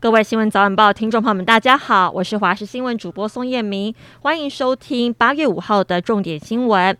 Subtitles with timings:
[0.00, 6.96] 各位新闻早晚报听众朋友们，大家好，我是华视新闻主播宋燕明，欢迎收听八月五号的重点新闻。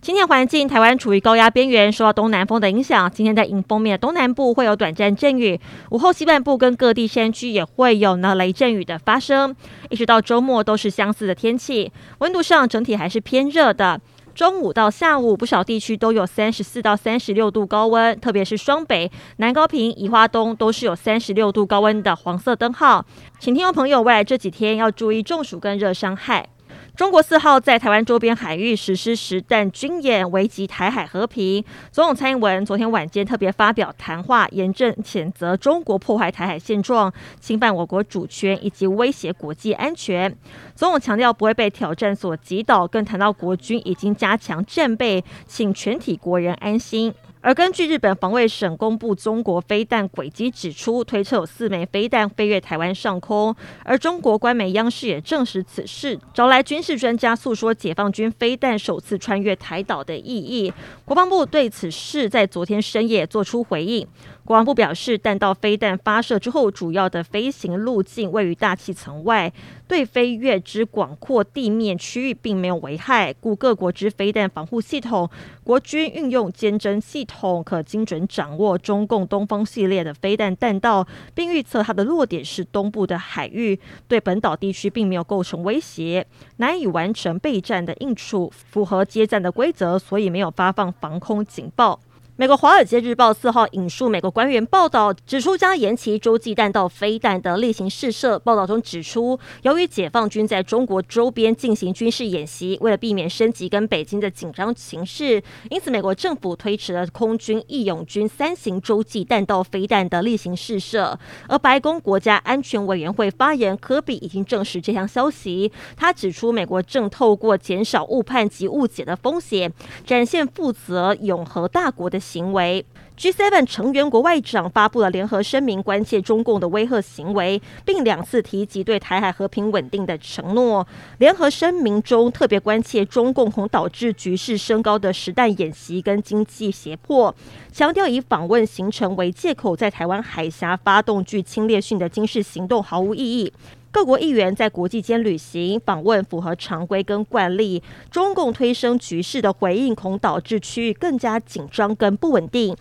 [0.00, 3.10] 今天环境，台湾处于高压边缘，受到东南风的影响。
[3.10, 5.58] 今天在迎风面东南部会有短暂阵雨，
[5.90, 9.52] 午后西半部跟各地山区也会有呢雷阵雨的发生。
[9.90, 14.00] 一直到周末都是相似的天气，温度上整体还是偏热的。
[14.34, 23.06] 中午到下午，不少地区都有三十四到三十六度高温，特别是双北、南高平、宜花东都是有三十六度高温的黄色灯号。
[23.38, 26.48] 请听众朋友未来这几天要注意中暑跟热伤害。
[26.96, 31.64] 中国四号在台湾周边海域实施实弹军演，危及台海和平。
[31.90, 40.32] 总统蔡英文昨天晚间特别发表谈话，严正谴责中国破坏台海现状、侵犯我国主权以及威胁国际安全。
[40.76, 47.12] 总统强调不会被挑战所击倒，更谈到国军已经加强战备，请全体国人安心。
[47.44, 53.54] 而根据日本防卫省公布中国飞弹轨迹指出，推测有四枚飞弹飞越台湾上空。
[53.82, 60.72] 而中国官媒央视也证实此事，招来军事专家诉说解放军飞弹首次穿越台岛的意义。
[61.04, 64.08] 国防部对此事在昨天深夜做出回应。
[64.46, 69.50] 国防部表示，弹道飞弹发射之后，主要的飞行路径位于大气层外，
[69.88, 75.30] 对飞越之广阔地面区域并没有危害，故各国之飞弹防护系统，
[75.62, 86.26] 国军运用监侦系统，可精准掌握中共东风系列的飞弹弹道，并预测它的落点是东部的海域，对本岛地区并没有构成威胁，
[86.58, 91.98] 难以完成备战的应处，符合接战的规则，所以没有发放防空警报。
[92.36, 98.36] 美国《华尔街日报》四号引述美国官员报道，指出将延期洲际弹道飞弹的例行试射。
[98.40, 111.16] 报道中指出，由于解放军在中国周边进行军事演习，为了避免升级跟北京的紧张情势，因此美国政府推迟了空军义勇军三型洲际弹道飞弹的例行试射。
[111.48, 115.70] 而白宫国家安全委员会发言人科比已经证实这项消息。
[115.96, 119.72] 他指出，美国正透过减少误判及误解的风险，
[120.04, 122.84] 展现负责永和大国的行为
[123.18, 130.86] ，G7 成员国外长发布了联合声明，关切中共的威吓行为，并两次提及对台海和平稳定的承诺。
[131.18, 137.34] 联合声明中特别关切中共恐导致局势升高的实弹演习跟经济胁迫，
[137.70, 143.52] 强调以访问行程为借口，在台湾海峡发动具侵略性的军事行动毫无意义。
[143.94, 152.76] 各国议员在国际间旅行访问符合常规跟惯例，中共推升局势的回应恐导致区域更加紧张跟不稳定。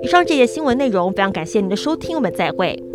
[0.00, 2.91] 以上这些新闻内容，非常感谢您的收听，我们再会。